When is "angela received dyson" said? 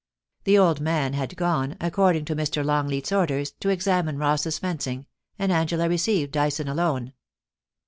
5.51-6.67